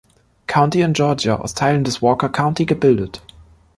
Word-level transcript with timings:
County 0.47 0.81
in 0.81 0.93
Georgia 0.95 1.39
aus 1.39 1.53
Teilen 1.53 1.83
des 1.83 2.01
Walker 2.01 2.27
County 2.29 2.65
gebildet. 2.65 3.21